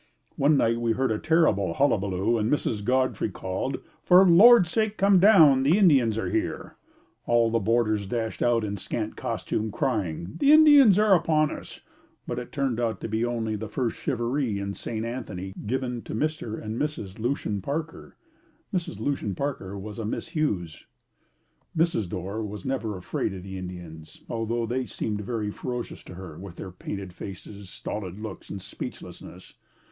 [0.35, 2.83] One night we heard a terrible hullabaloo and Mrs.
[2.83, 6.75] Godfrey called, "For the Lord's sake come down, the Indians are here."
[7.27, 11.81] All the boarders dashed out in scant costume, crying, "The Indians are upon us,"
[12.25, 15.05] but it turned out to be only the first charivari in St.
[15.05, 16.59] Anthony given to Mr.
[16.59, 17.19] and Mrs.
[17.19, 18.17] Lucien Parker.
[18.73, 18.99] Mrs.
[18.99, 20.83] Lucien Parker was a Miss Huse.
[21.77, 22.09] Mrs.
[22.09, 26.55] Dorr was never afraid of the Indians, although they seemed very ferocious to her with
[26.55, 29.53] their painted faces, stolid looks and speechlessness.